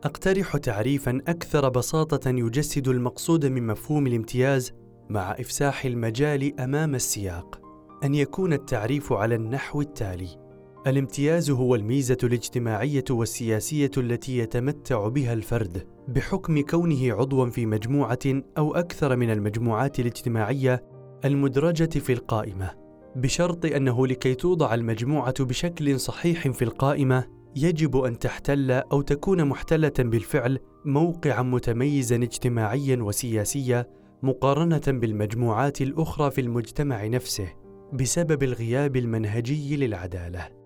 [0.04, 4.74] أقترح تعريفا أكثر بساطة يجسد المقصود من مفهوم الامتياز
[5.10, 7.62] مع إفساح المجال أمام السياق
[8.04, 10.45] أن يكون التعريف على النحو التالي.
[10.88, 18.20] الامتياز هو الميزة الاجتماعية والسياسية التي يتمتع بها الفرد بحكم كونه عضوا في مجموعة
[18.58, 20.84] أو أكثر من المجموعات الاجتماعية
[21.26, 22.72] المدرجة في القائمة
[23.16, 29.94] بشرط أنه لكي توضع المجموعة بشكل صحيح في القائمة يجب أن تحتل أو تكون محتلة
[30.00, 33.86] بالفعل موقعا متميزا اجتماعيا وسياسيا
[34.24, 37.48] مقارنة بالمجموعات الأخرى في المجتمع نفسه
[37.94, 40.65] بسبب الغياب المنهجي للعدالة.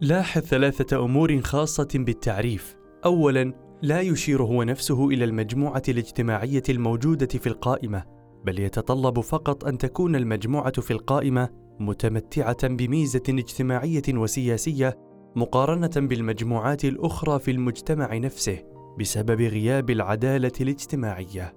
[0.00, 2.76] لاحظ ثلاثة أمور خاصة بالتعريف.
[3.04, 3.52] أولاً،
[3.82, 8.04] لا يشير هو نفسه إلى المجموعة الاجتماعية الموجودة في القائمة،
[8.44, 11.48] بل يتطلب فقط أن تكون المجموعة في القائمة
[11.80, 14.98] متمتعة بميزة اجتماعية وسياسية
[15.36, 18.58] مقارنة بالمجموعات الأخرى في المجتمع نفسه،
[18.98, 21.54] بسبب غياب العدالة الاجتماعية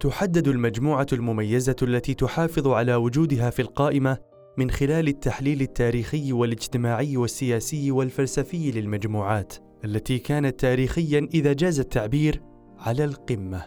[0.00, 4.18] تحدد المجموعة المميزة التي تحافظ على وجودها في القائمة
[4.58, 12.42] من خلال التحليل التاريخي والاجتماعي والسياسي والفلسفي للمجموعات التي كانت تاريخيا إذا جاز التعبير
[12.78, 13.64] على القمة.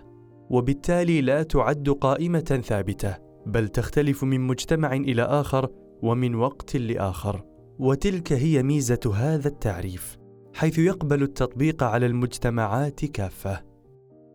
[0.49, 5.69] وبالتالي لا تعد قائمة ثابتة بل تختلف من مجتمع إلى آخر
[6.01, 7.43] ومن وقت لآخر.
[7.80, 10.17] وتلك هي ميزة هذا التعريف
[10.54, 13.63] حيث يقبل التطبيق على المجتمعات كافة.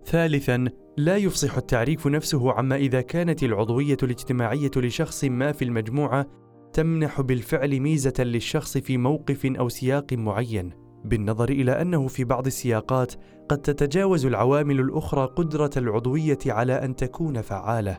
[0.04, 0.64] ثالثا
[0.96, 6.45] لا يفصح التعريف نفسه عما إذا كانت العضوية الاجتماعية لشخص ما في المجموعة
[6.76, 10.70] تمنح بالفعل ميزة للشخص في موقف أو سياق معين
[11.04, 13.12] بالنظر إلى أنه في بعض السياقات
[13.48, 17.98] قد تتجاوز العوامل الأخرى قدرة العضوية على أن تكون فعالة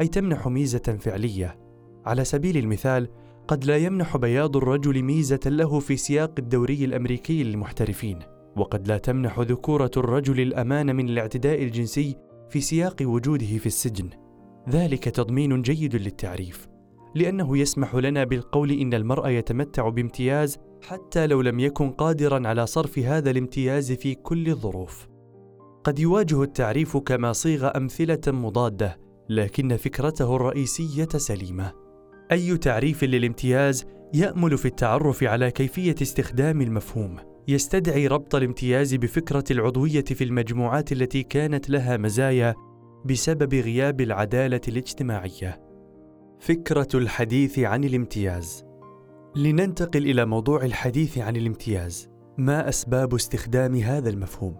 [0.00, 1.58] أي تمنح ميزة فعلية.
[2.06, 3.08] على سبيل المثال
[3.48, 8.18] قد لا يمنح بياض الرجل ميزة له في سياق الدوري الأمريكي للمحترفين
[8.56, 12.16] وقد لا تمنح ذكورة الرجل الأمان من الاعتداء الجنسي
[12.50, 14.10] في سياق وجوده في السجن.
[14.68, 16.75] ذلك تضمين جيد للتعريف.
[17.16, 22.98] لأنه يسمح لنا بالقول إن المرء يتمتع بامتياز حتى لو لم يكن قادرا على صرف
[22.98, 25.06] هذا الامتياز في كل الظروف.
[25.84, 28.98] قد يواجه التعريف كما صيغ أمثلة مضادة
[29.28, 31.72] لكن فكرته الرئيسية سليمة.
[32.32, 37.16] أي تعريف للامتياز يأمل في التعرف على كيفية استخدام المفهوم.
[37.48, 42.54] يستدعي ربط الامتياز بفكرة العضوية في المجموعات التي كانت لها مزايا
[43.04, 45.65] بسبب غياب العدالة الاجتماعية.
[46.40, 48.64] فكرة الحديث عن الامتياز.
[49.36, 52.10] لننتقل إلى موضوع الحديث عن الامتياز.
[52.38, 54.56] ما أسباب استخدام هذا المفهوم؟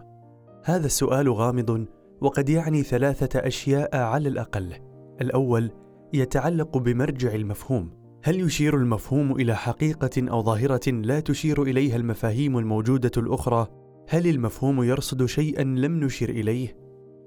[0.64, 1.86] هذا السؤال غامض
[2.20, 4.74] وقد يعني ثلاثة أشياء على الأقل.
[5.20, 5.70] الأول
[6.12, 7.90] يتعلق بمرجع المفهوم.
[8.24, 13.68] هل يشير المفهوم إلى حقيقة أو ظاهرة لا تشير إليها المفاهيم الموجودة الأخرى؟
[14.08, 16.76] هل المفهوم يرصد شيئا لم نشر إليه؟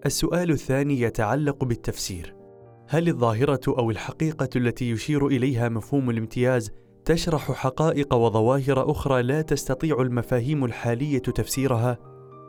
[0.05, 2.38] السؤال الثاني يتعلق بالتفسير.
[2.91, 6.71] هل الظاهرة أو الحقيقة التي يشير إليها مفهوم الامتياز
[7.05, 11.97] تشرح حقائق وظواهر أخرى لا تستطيع المفاهيم الحالية تفسيرها؟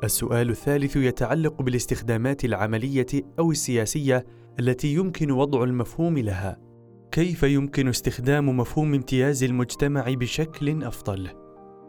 [0.05, 3.07] السؤال الثالث يتعلق بالاستخدامات العملية
[3.39, 4.27] أو السياسية
[4.61, 6.59] التي يمكن وضع المفهوم لها.
[7.13, 11.29] كيف يمكن استخدام مفهوم امتياز المجتمع بشكل أفضل؟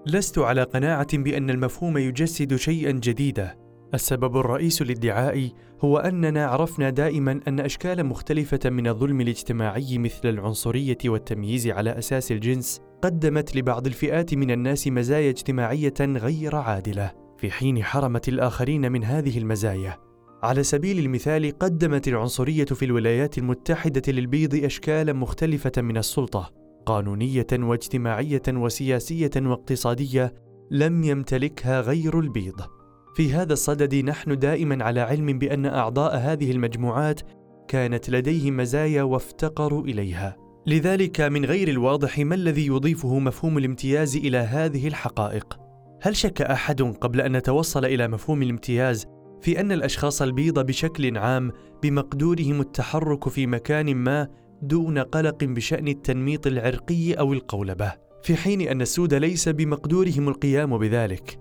[0.07, 3.55] لست على قناعة بأن المفهوم يجسد شيئا جديدا.
[3.93, 5.49] السبب الرئيس للادعاء
[5.83, 12.31] هو أننا عرفنا دائما أن اشكالا مختلفة من الظلم الاجتماعي مثل العنصرية والتمييز على أساس
[12.31, 17.11] الجنس قدمت لبعض الفئات من الناس مزايا اجتماعية غير عادلة.
[17.37, 19.97] في حين حرمت الآخرين من هذه المزايا.
[20.43, 26.51] على سبيل المثال قدمت العنصرية في الولايات المتحدة للبيض اشكالا مختلفة من السلطة.
[26.85, 30.33] قانونية واجتماعية وسياسية واقتصادية
[30.71, 32.80] لم يمتلكها غير البيض.
[33.15, 37.21] في هذا الصدد نحن دائما على علم بأن أعضاء هذه المجموعات
[37.67, 40.37] كانت لديهم مزايا وافتقروا إليها.
[40.67, 45.59] لذلك من غير الواضح ما الذي يضيفه مفهوم الامتياز إلى هذه الحقائق؟
[46.01, 49.05] هل شك أحد قبل أن نتوصل إلى مفهوم الامتياز
[49.41, 51.51] في أن الأشخاص البيض بشكل عام
[51.83, 54.27] بمقدورهم التحرك في مكان ما
[54.61, 57.93] دون قلق بشأن التنميط العرقي أو القولبة؟
[58.23, 61.39] في حين أن السود ليس بمقدورهم القيام بذلك.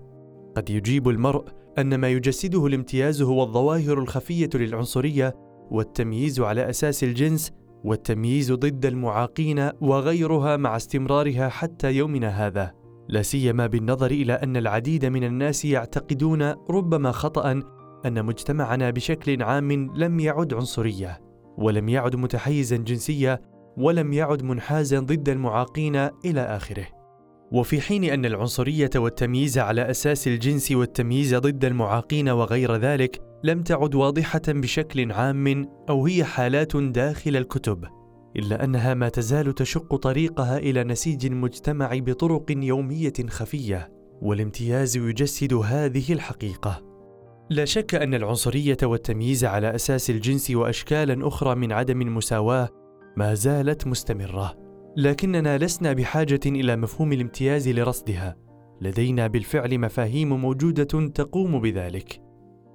[0.55, 1.45] قد يجيب المرء
[1.79, 5.35] أن ما يجسده الامتياز هو الظواهر الخفية للعنصرية
[5.71, 7.51] والتمييز على أساس الجنس
[7.83, 12.71] والتمييز ضد المعاقين وغيرها مع استمرارها حتى يومنا هذا.
[13.09, 17.61] لا سيما بالنظر إلى أن العديد من الناس يعتقدون ربما خطأ
[18.05, 21.19] أن مجتمعنا بشكل عام لم يعد عنصرية
[21.57, 23.39] ولم يعد متحيزا جنسيا
[23.77, 27.00] ولم يعد منحازا ضد المعاقين إلى آخره.
[27.51, 33.95] وفي حين أن العنصرية والتمييز على أساس الجنس والتمييز ضد المعاقين وغير ذلك لم تعد
[33.95, 37.85] واضحة بشكل عام أو هي حالات داخل الكتب
[38.35, 46.13] إلا أنها ما تزال تشق طريقها إلى نسيج المجتمع بطرق يومية خفية والامتياز يجسد هذه
[46.13, 46.81] الحقيقة.
[47.49, 52.69] لا شك أن العنصرية والتمييز على أساس الجنس واشكالا أخرى من عدم المساواة
[53.17, 54.70] ما زالت مستمرة.
[54.97, 58.35] لكننا لسنا بحاجة إلى مفهوم الامتياز لرصدها.
[58.81, 62.21] لدينا بالفعل مفاهيم موجودة تقوم بذلك.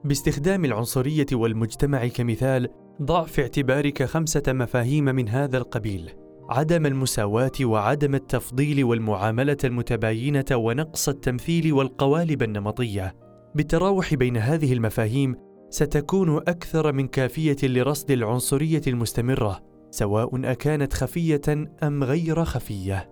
[0.05, 2.69] باستخدام العنصرية والمجتمع كمثال
[3.03, 6.11] ضع في اعتبارك خمسة مفاهيم من هذا القبيل
[6.51, 13.15] عدم المساواة وعدم التفضيل والمعاملة المتباينة ونقص التمثيل والقوالب النمطية.
[13.55, 15.35] بالتراوح بين هذه المفاهيم
[15.71, 19.76] ستكون أكثر من كافية لرصد العنصرية المستمرة.
[19.97, 21.41] سواء أكانت خفية
[21.83, 23.11] أم غير خفية.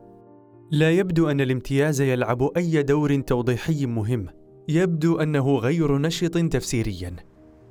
[0.70, 4.26] لا يبدو أن الامتياز يلعب أي دور توضيحي مهم.
[4.68, 7.16] يبدو أنه غير نشط تفسيريا.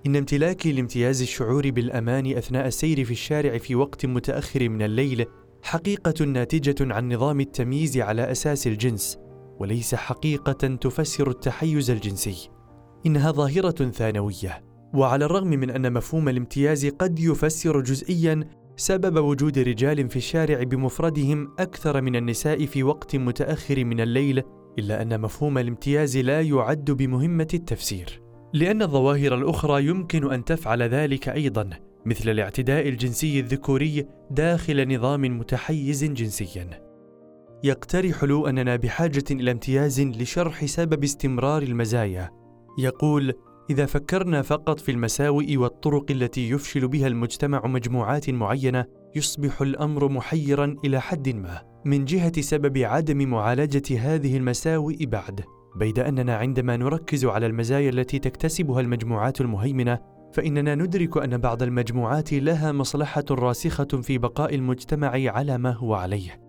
[0.05, 5.25] إن امتلاكي لامتياز الشعور بالأمان أثناء السير في الشارع في وقت متأخر من الليل
[5.63, 9.17] حقيقة ناتجة عن نظام التمييز على أساس الجنس
[9.59, 12.49] وليس حقيقة تفسر التحيز الجنسي.
[13.05, 20.09] إنها ظاهرة ثانوية وعلى الرغم من أن مفهوم الامتياز قد يفسر جزئيا سبب وجود رجال
[20.09, 24.43] في الشارع بمفردهم أكثر من النساء في وقت متأخر من الليل
[24.79, 28.21] إلا أن مفهوم الامتياز لا يعد بمهمة التفسير.
[28.53, 31.69] لأن الظواهر الأخرى يمكن أن تفعل ذلك أيضا
[32.05, 36.69] مثل الاعتداء الجنسي الذكوري داخل نظام متحيز جنسيا.
[37.63, 42.29] يقترح لو أننا بحاجة إلى امتياز لشرح سبب استمرار المزايا.
[42.79, 43.33] يقول
[43.69, 50.75] إذا فكرنا فقط في المساوئ والطرق التي يفشل بها المجتمع مجموعات معينة يصبح الأمر محيرا
[50.85, 51.61] إلى حد ما.
[51.85, 55.43] من جهة سبب عدم معالجة هذه المساوئ بعد
[55.75, 59.99] بيد أننا عندما نركز على المزايا التي تكتسبها المجموعات المهيمنة
[60.33, 66.41] فإننا ندرك أن بعض المجموعات لها مصلحة راسخة في بقاء المجتمع على ما هو عليه.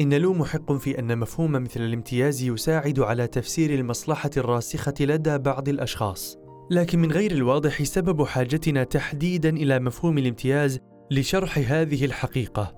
[0.00, 5.68] إن لو محق في أن مفهوم مثل الامتياز يساعد على تفسير المصلحة الراسخة لدى بعض
[5.68, 6.43] الأشخاص.
[6.70, 10.78] لكن من غير الواضح سبب حاجتنا تحديدا إلى مفهوم الامتياز
[11.10, 12.74] لشرح هذه الحقيقة.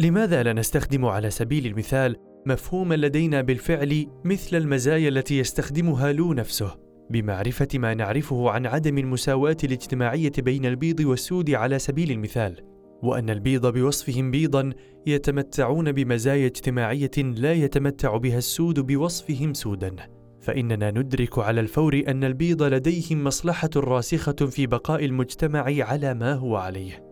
[0.00, 6.76] لماذا لا نستخدم على سبيل المثال مفهوما لدينا بالفعل مثل المزايا التي يستخدمها لو نفسه
[7.10, 12.56] بمعرفة ما نعرفه عن عدم المساواة الاجتماعية بين البيض والسود على سبيل المثال
[13.02, 14.72] وأن البيض بوصفهم بيضا
[15.06, 20.17] يتمتعون بمزايا اجتماعية لا يتمتع بها السود بوصفهم سودا.
[20.40, 26.56] فإننا ندرك على الفور أن البيض لديهم مصلحة راسخة في بقاء المجتمع على ما هو
[26.56, 27.04] عليه.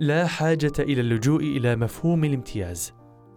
[0.00, 2.92] لا حاجة إلى اللجوء إلى مفهوم الامتياز.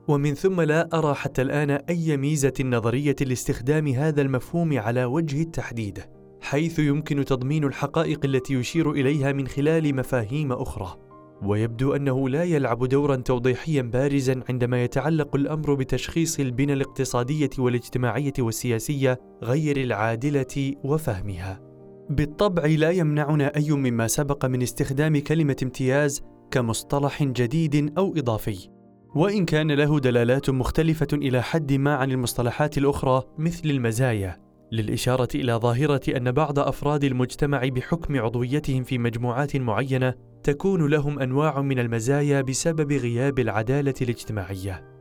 [0.08, 5.99] ومن ثم لا أرى حتى الآن أي ميزة نظرية لاستخدام هذا المفهوم على وجه التحديد
[6.41, 10.97] حيث يمكن تضمين الحقائق التي يشير إليها من خلال مفاهيم أخرى.
[11.45, 19.19] ويبدو أنه لا يلعب دورا توضيحيا بارزا عندما يتعلق الأمر بتشخيص البنى الاقتصادية والاجتماعية والسياسية
[19.43, 21.62] غير العادلة وفهمها.
[22.10, 28.69] بالطبع لا يمنعنا أي مما سبق من استخدام كلمة امتياز كمصطلح جديد أو إضافي.
[29.15, 35.53] وإن كان له دلالات مختلفة إلى حد ما عن المصطلحات الأخرى مثل المزايا للإشارة إلى
[35.53, 42.41] ظاهرة أن بعض أفراد المجتمع بحكم عضويتهم في مجموعات معينة تكون لهم أنواع من المزايا
[42.41, 44.93] بسبب غياب العدالة الاجتماعية.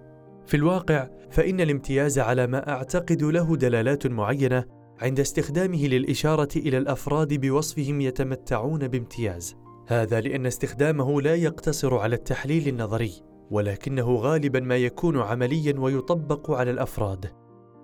[0.46, 4.64] في الواقع فإن الامتياز على ما أعتقد له دلالات معينة
[5.00, 9.56] عند استخدامه للإشارة إلى الأفراد بوصفهم يتمتعون بامتياز.
[9.88, 13.12] هذا لأن استخدامه لا يقتصر على التحليل النظري
[13.50, 17.26] ولكنه غالبا ما يكون عمليا ويطبق على الأفراد.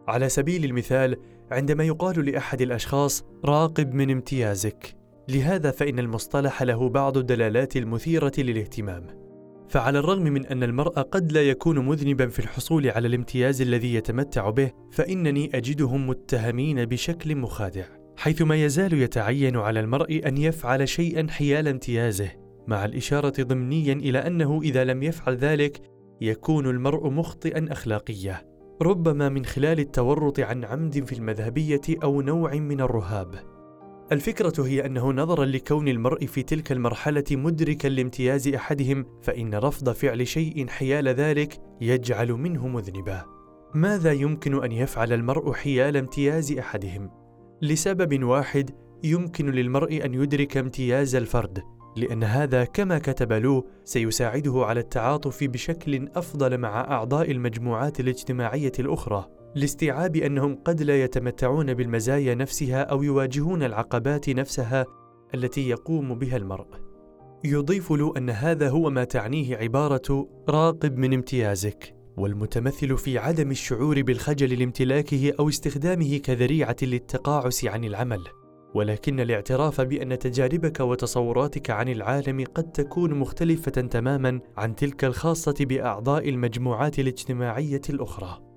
[0.09, 1.16] على سبيل المثال
[1.51, 4.97] عندما يقال لأحد الأشخاص راقب من امتيازك.
[5.29, 9.07] لهذا فإن المصطلح له بعض الدلالات المثيرة للاهتمام.
[9.69, 14.51] فعلى الرغم من أن المرء قد لا يكون مذنبا في الحصول على الامتياز الذي يتمتع
[14.51, 17.85] به فإنني أجدهم متهمين بشكل مخادع
[18.17, 22.31] حيث ما يزال يتعين على المرء أن يفعل شيئا حيال امتيازه
[22.67, 25.81] مع الإشارة ضمنيا إلى أنه إذا لم يفعل ذلك
[26.21, 28.43] يكون المرء مخطئا اخلاقيا
[28.83, 33.58] ربما من خلال التورط عن عمد في المذهبية أو نوع من الرهاب.
[34.12, 40.27] الفكرة هي أنه نظرا لكون المرء في تلك المرحلة مدركا لامتياز أحدهم فإن رفض فعل
[40.27, 43.25] شيء حيال ذلك يجعل منه مذنبا.
[43.75, 47.11] ماذا يمكن أن يفعل المرء حيال امتياز أحدهم؟
[47.62, 48.71] لسبب واحد
[49.05, 51.62] يمكن للمرء أن يدرك امتياز الفرد
[51.97, 59.38] لأن هذا كما كتب له سيساعده على التعاطف بشكل أفضل مع أعضاء المجموعات الاجتماعية الأخرى.
[59.54, 64.86] لاستيعاب أنهم قد لا يتمتعون بالمزايا نفسها أو يواجهون العقبات نفسها
[65.34, 66.66] التي يقوم بها المرء.
[67.44, 74.03] يضيف له أن هذا هو ما تعنيه عبارة راقب من امتيازك والمتمثل في عدم الشعور
[74.03, 78.24] بالخجل لامتلاكه أو استخدامه كذريعة للتقاعس عن العمل.
[78.74, 86.28] ولكن الاعتراف بأن تجاربك وتصوراتك عن العالم قد تكون مختلفة تماما عن تلك الخاصة بأعضاء
[86.28, 88.47] المجموعات الاجتماعية الأخرى.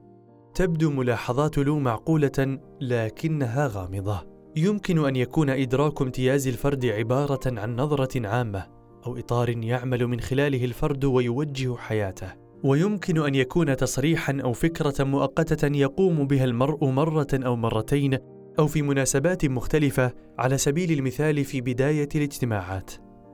[0.56, 4.32] تبدو ملاحظات لو معقولة لكنها غامضة.
[4.56, 8.68] يمكن أن يكون إدراك امتياز الفرد عبارة عن نظرة عامة
[9.06, 12.34] أو إطار يعمل من خلاله الفرد ويوجه حياته.
[12.64, 18.18] ويمكن أن يكون تصريحا أو فكرة مؤقتة يقوم بها المرء مرة أو مرتين
[18.60, 22.92] أو في مناسبات مختلفة على سبيل المثال في بداية الاجتماعات.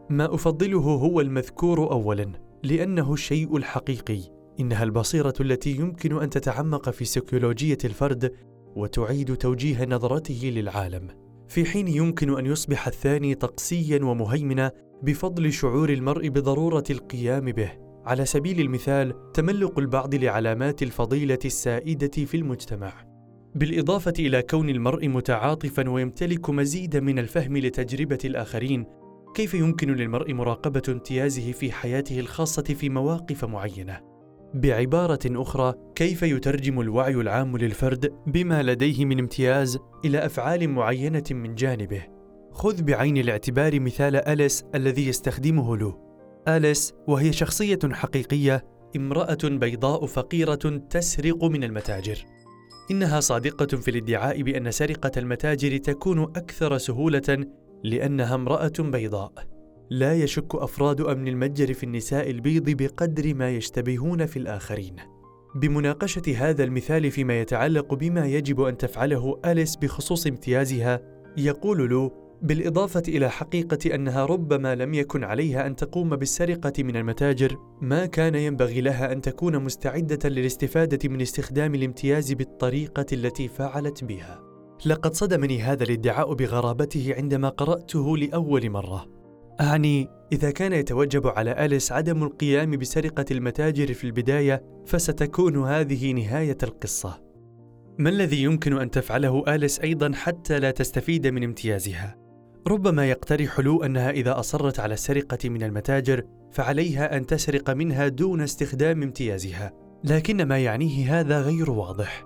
[0.10, 2.32] ما أفضله هو المذكور اولا
[2.64, 4.37] لأنه الشيء الحقيقي.
[4.60, 8.32] إنها البصيرة التي يمكن أن تتعمق في سيكولوجية الفرد
[8.76, 11.08] وتعيد توجيه نظرته للعالم.
[11.48, 14.72] في حين يمكن أن يصبح الثاني طقسيا ومهيمنا
[15.04, 17.72] بفضل شعور المرء بضرورة القيام به.
[18.06, 22.94] على سبيل المثال تملق البعض لعلامات الفضيلة السائدة في المجتمع.
[23.56, 28.86] بالإضافة إلى كون المرء متعاطفا ويمتلك مزيدا من الفهم لتجربة الآخرين
[29.34, 34.07] كيف يمكن للمرء مراقبة امتيازه في حياته الخاصة في مواقف معينة؟
[34.58, 41.56] بعبارة أخرى كيف يترجم الوعي العام للفرد بما لديه من امتياز إلى أفعال معينة من
[41.56, 42.04] جانبه؟
[42.52, 46.08] خذ بعين الاعتبار مثال أليس الذي يستخدمه لو
[46.48, 52.26] أليس وهي شخصية حقيقية امرأة بيضاء فقيرة تسرق من المتاجر.
[52.92, 57.46] إنها صادقة في الادعاء بأن سرقة المتاجر تكون أكثر سهولة
[57.84, 59.57] لأنها امرأة بيضاء.
[59.90, 64.96] لا يشك أفراد أمن المتجر في النساء البيض بقدر ما يشتبهون في الآخرين.
[65.56, 71.02] بمناقشة هذا المثال فيما يتعلق بما يجب أن تفعله آليس بخصوص امتيازها
[71.38, 77.58] يقول لو بالإضافة إلى حقيقة أنها ربما لم يكن عليها أن تقوم بالسرقة من المتاجر
[77.82, 84.44] ما كان ينبغي لها أن تكون مستعدة للاستفادة من استخدام الامتياز بالطريقة التي فعلت بها.
[84.86, 89.17] لقد صدمني هذا الادعاء بغرابته عندما قرأته لأول مرة.
[89.62, 96.58] أعني إذا كان يتوجب على اليس عدم القيام بسرقة المتاجر في البداية فستكون هذه نهاية
[96.64, 97.22] القصة.
[97.98, 102.16] ما الذي يمكن أن تفعله اليس أيضا حتى لا تستفيد من امتيازها؟
[102.68, 108.42] ربما يقترح لو أنها إذا أصرت على السرقة من المتاجر فعليها أن تسرق منها دون
[108.42, 109.74] استخدام امتيازها.
[110.04, 112.26] لكن ما يعنيه هذا غير واضح.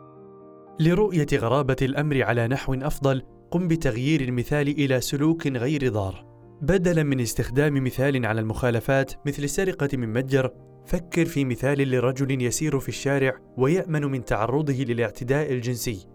[0.79, 3.21] لرؤية غرابة الأمر على نحو أفضل
[3.51, 6.30] قم بتغيير المثال إلى سلوك غير ضار.
[6.61, 10.51] بدلا من استخدام مثال على المخالفات مثل السرقه من متجر
[10.85, 16.07] فكر في مثال لرجل يسير في الشارع ويأمن من تعرضه للاعتداء الجنسي.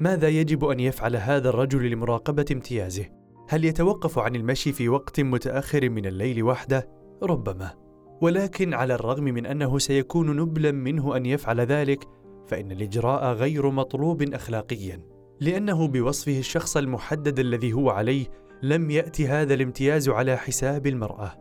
[0.00, 3.04] ماذا يجب أن يفعل هذا الرجل لمراقبة امتيازه؟
[3.48, 6.88] هل يتوقف عن المشي في وقت متأخر من الليل وحده؟
[7.22, 7.70] ربما.
[8.20, 12.04] ولكن على الرغم من أنه سيكون نبلا منه أن يفعل ذلك
[12.46, 15.00] فإن الإجراء غير مطلوب اخلاقيا
[15.40, 18.26] لأنه بوصفه الشخص المحدد الذي هو عليه
[18.62, 21.32] لم ياتي هذا الامتياز على حساب المرأة.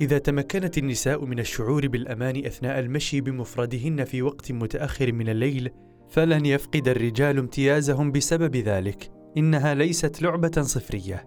[0.00, 5.70] إذا تمكنت النساء من الشعور بالأمان أثناء المشي بمفردهن في وقت متأخر من الليل
[6.08, 9.10] فلن يفقد الرجال امتيازهم بسبب ذلك.
[9.36, 11.24] إنها ليست لعبة صفرية.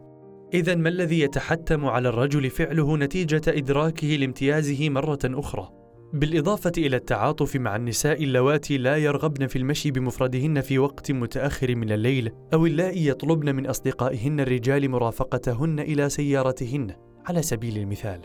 [0.53, 5.78] اذا ما الذي يتحتم على الرجل فعله نتيجة إدراكه لامتيازه مرة أخرى؟
[6.13, 11.91] بالإضافة إلى التعاطف مع النساء اللواتي لا يرغبن في المشي بمفردهن في وقت متأخر من
[11.91, 16.95] الليل أو اللائي يطلبن من أصدقائهن الرجال مرافقتهن إلى سيارتهن.
[17.25, 18.21] على سبيل المثال.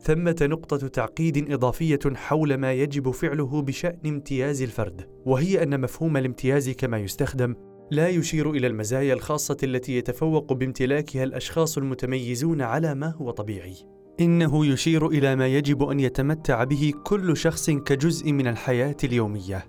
[0.00, 6.70] ثمة نقطة تعقيد إضافية حول ما يجب فعله بشأن امتياز الفرد وهي أن مفهوم الامتياز
[6.70, 7.54] كما يستخدم
[7.90, 13.76] لا يشير إلى المزايا الخاصة التي يتفوق بامتلاكها الأشخاص المتميزون على ما هو طبيعي.
[14.20, 19.66] إنه يشير إلى ما يجب أن يتمتع به كل شخص كجزء من الحياة اليومية.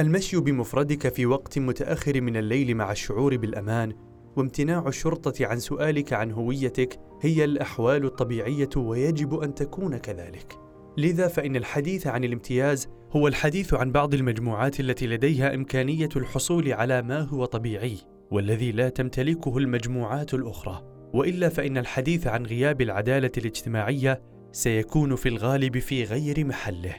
[0.00, 3.92] المشي بمفردك في وقت متأخر من الليل مع الشعور بالأمان
[4.36, 10.58] وامتناع الشرطة عن سؤالك عن هويتك هي الأحوال الطبيعية ويجب أن تكون كذلك.
[10.98, 17.02] لذا فإن الحديث عن الامتياز هو الحديث عن بعض المجموعات التي لديها إمكانية الحصول على
[17.02, 17.98] ما هو طبيعي
[18.30, 20.95] والذي لا تمتلكه المجموعات الأخرى.
[21.12, 26.94] وإلا فإن الحديث عن غياب العدالة الاجتماعية سيكون في الغالب في غير محله.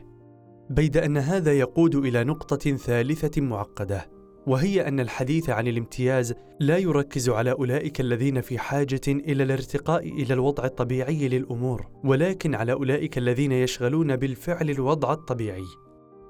[0.70, 7.30] بيد أن هذا يقود إلى نقطة ثالثة معقدة وهي أن الحديث عن الامتياز لا يركز
[7.30, 13.52] على أولئك الذين في حاجة إلى الارتقاء إلى الوضع الطبيعي للأمور ولكن على أولئك الذين
[13.52, 15.66] يشغلون بالفعل الوضع الطبيعي.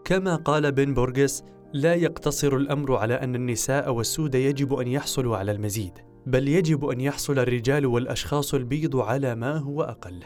[0.05, 5.51] كما قال بن بورغس لا يقتصر الأمر على أن النساء والسود يجب أن يحصلوا على
[5.51, 5.93] المزيد.
[6.27, 10.19] بل يجب أن يحصل الرجال والأشخاص البيض على ما هو أقل.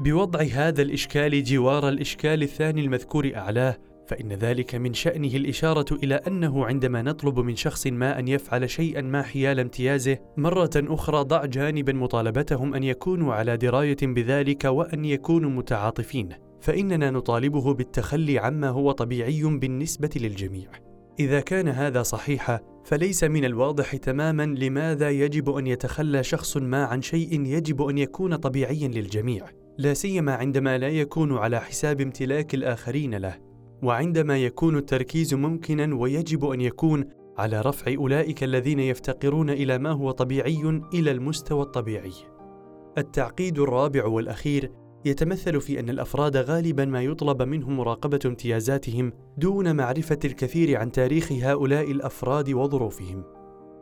[0.00, 3.78] بوضع هذا الإشكال جوار الإشكال الثاني المذكور أعلاه
[4.08, 9.00] فإن ذلك من شأنه الإشارة إلى أنه عندما نطلب من شخص ما أن يفعل شيئا
[9.00, 15.50] ما حيال امتيازه مرة أخرى ضع جانبا مطالبتهم أن يكونوا على دراية بذلك وأن يكونوا
[15.50, 16.28] متعاطفين
[16.60, 20.87] فإننا نطالبه بالتخلي عما هو طبيعي بالنسبة للجميع.
[21.20, 27.02] إذا كان هذا صحيحا فليس من الواضح تماما لماذا يجب أن يتخلى شخص ما عن
[27.02, 29.46] شيء يجب أن يكون طبيعيا للجميع
[29.78, 33.38] لا سيما عندما لا يكون على حساب امتلاك الآخرين له.
[33.82, 37.04] وعندما يكون التركيز ممكنا ويجب أن يكون
[37.38, 42.12] على رفع أولئك الذين يفتقرون إلى ما هو طبيعي إلى المستوى الطبيعي.
[42.98, 44.72] التعقيد الرابع والأخير
[45.04, 51.32] يتمثل في أن الأفراد غالبا ما يطلب منهم مراقبة امتيازاتهم دون معرفة الكثير عن تاريخ
[51.32, 53.24] هؤلاء الأفراد وظروفهم.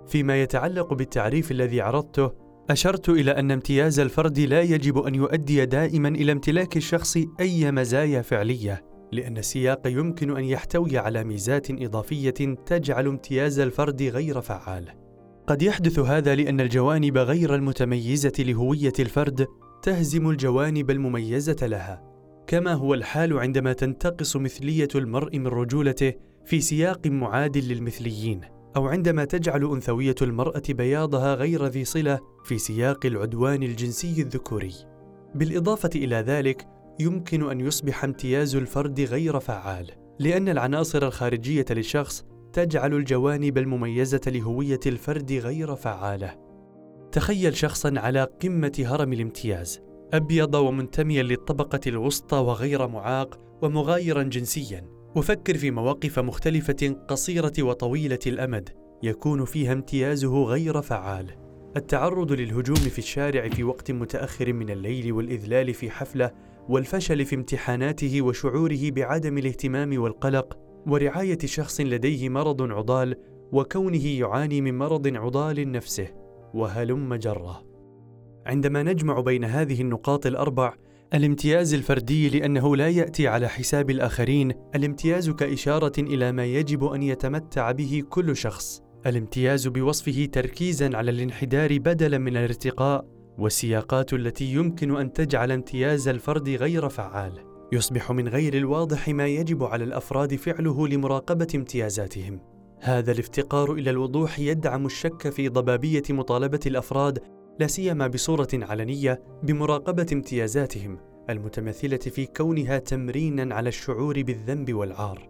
[0.07, 2.31] فيما يتعلق بالتعريف الذي عرضته
[2.71, 8.23] أشرت إلى أن امتياز الفرد لا يجب أن يؤدي دائما إلى امتلاك الشخص أي مزايا
[8.23, 14.89] فعلية لأن السياق يمكن أن يحتوي على ميزات إضافية تجعل امتياز الفرد غير فعال.
[15.47, 19.47] قد يحدث هذا لأن الجوانب غير المتميزة لهوية الفرد
[19.87, 22.03] تهزم الجوانب المميزة لها
[22.47, 26.13] كما هو الحال عندما تنتقص مثلية المرء من رجولته
[26.45, 28.41] في سياق معادل للمثليين
[28.77, 34.73] أو عندما تجعل أنثوية المرأة بياضها غير ذي صلة في سياق العدوان الجنسي الذكوري.
[35.35, 36.67] بالإضافة إلى ذلك
[37.01, 44.81] يمكن أن يصبح امتياز الفرد غير فعال لأن العناصر الخارجية للشخص تجعل الجوانب المميزة لهوية
[44.87, 46.46] الفرد غير فعالة.
[47.17, 49.81] تخيل شخصا على قمة هرم الامتياز
[50.13, 54.85] أبيض ومنتميا للطبقة الوسطى وغير معاق ومغايرا جنسيا.
[55.17, 58.69] وفكر في مواقف مختلفة قصيرة وطويلة الأمد
[59.03, 61.35] يكون فيها امتيازه غير فعال.
[61.77, 66.31] التعرض للهجوم في الشارع في وقت متأخر من الليل والإذلال في حفلة
[66.69, 73.15] والفشل في امتحاناته وشعوره بعدم الاهتمام والقلق ورعاية شخص لديه مرض عضال
[73.53, 76.26] وكونه يعاني من مرض عضال نفسه.
[76.57, 77.63] وهلم جره.
[78.47, 80.75] عندما نجمع بين هذه النقاط الأربع
[81.15, 87.73] الامتياز الفردي لأنه لا يأتي على حساب الآخرين الامتياز كإشارة إلى ما يجب أن يتمتع
[87.73, 93.05] به كل شخص الامتياز بوصفه تركيزا على الانحدار بدلا من الارتقاء
[93.39, 97.33] والسياقات التي يمكن أن تجعل امتياز الفرد غير فعال.
[97.73, 102.56] يصبح من غير الواضح ما يجب على الأفراد فعله لمراقبة امتيازاتهم.
[102.81, 107.19] هذا الافتقار إلى الوضوح يدعم الشك في ضبابية مطالبة الأفراد
[107.61, 110.99] لا سيما بصورة علنية بمراقبة امتيازاتهم
[111.31, 115.29] المتمثلة في كونها تمرينا على الشعور بالذنب والعار.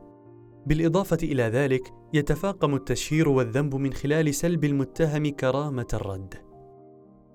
[0.66, 6.34] بالإضافة إلى ذلك يتفاقم التشهير والذنب من خلال سلب المتهم كرامة الرد.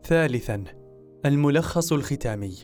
[0.04, 0.64] ثالثا
[1.26, 2.56] الملخص الختامي.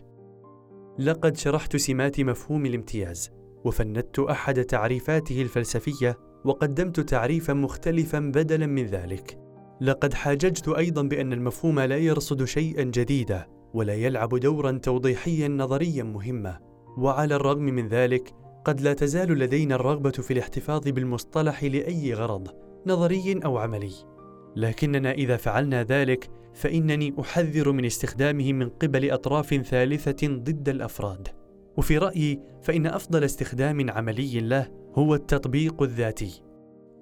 [1.00, 3.32] لقد شرحت سمات مفهوم الامتياز
[3.66, 9.40] وفندت أحد تعريفاته الفلسفية وقدمت تعريفا مختلفا بدلا من ذلك.
[9.82, 16.60] لقد حاججت أيضا بأن المفهوم لا يرصد شيئا جديدا ولا يلعب دورا توضيحيا نظريا مهما
[16.98, 18.34] وعلى الرغم من ذلك
[18.66, 22.48] قد لا تزال لدينا الرغبة في الاحتفاظ بالمصطلح لأي غرض
[22.86, 23.92] نظري أو عملي.
[24.56, 31.28] لكننا إذا فعلنا ذلك فإنني أحذر من استخدامه من قبل أطراف ثالثة ضد الأفراد.
[31.78, 36.44] وفي رأيي فإن أفضل استخدام عملي له هو التطبيق الذاتي.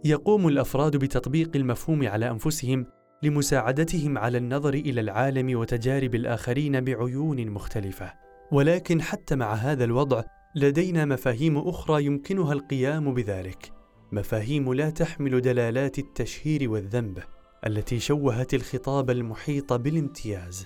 [0.04, 2.86] يقوم الأفراد بتطبيق المفهوم على أنفسهم
[3.24, 8.14] لمساعدتهم على النظر إلى العالم وتجارب الآخرين بعيون مختلفة.
[8.52, 10.24] ولكن حتى مع هذا الوضع
[10.56, 13.72] لدينا مفاهيم أخرى يمكنها القيام بذلك.
[14.12, 17.20] مفاهيم لا تحمل دلالات التشهير والذنب
[17.68, 20.66] التي شوهت الخطاب المحيط بالامتياز.